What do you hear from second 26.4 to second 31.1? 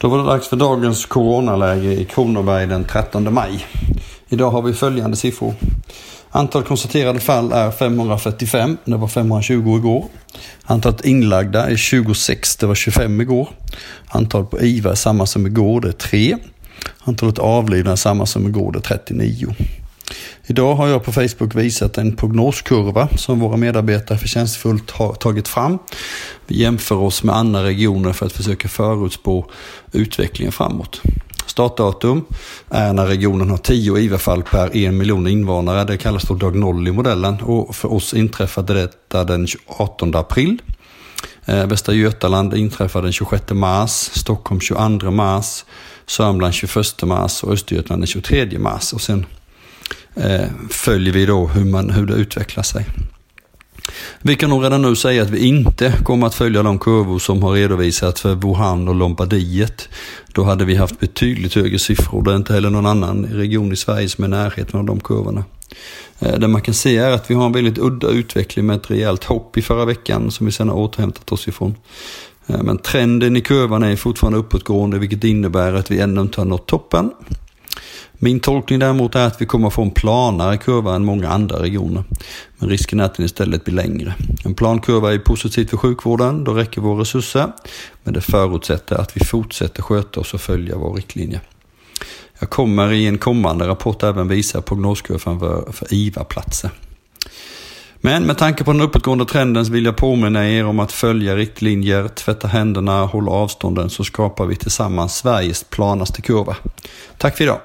Vi jämför oss med andra regioner för att försöka förutspå utvecklingen framåt.